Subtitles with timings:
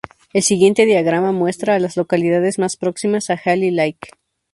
[0.33, 4.09] El siguiente diagrama muestra a las localidades más próximas a Healy Lake.